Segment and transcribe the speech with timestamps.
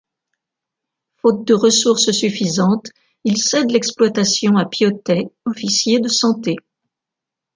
[1.17, 2.89] Faute de ressources suffisantes,
[3.23, 6.55] ils cèdent l’exploitation à Piotet, officier de santé.